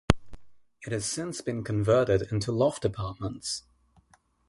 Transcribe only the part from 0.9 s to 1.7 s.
has since been